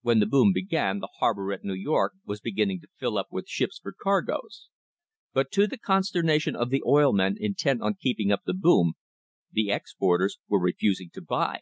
When 0.00 0.18
the 0.20 0.24
boom 0.24 0.54
began 0.54 0.98
the 1.00 1.10
harbour 1.18 1.52
at 1.52 1.62
New 1.62 1.74
York 1.74 2.14
was 2.24 2.40
beginning 2.40 2.80
to 2.80 2.88
fill 2.98 3.18
up 3.18 3.26
with 3.30 3.46
ships 3.50 3.78
for 3.78 3.92
cargoes. 3.92 4.70
But 5.34 5.50
to 5.52 5.66
the 5.66 5.76
consternation 5.76 6.56
of 6.56 6.70
the 6.70 6.82
oil 6.86 7.12
men 7.12 7.36
intent 7.38 7.82
on 7.82 7.92
keeping 8.00 8.32
up 8.32 8.44
the 8.46 8.54
boom, 8.54 8.94
the 9.52 9.70
exporters 9.70 10.38
were 10.48 10.58
refusing 10.58 11.10
to 11.12 11.20
buy. 11.20 11.60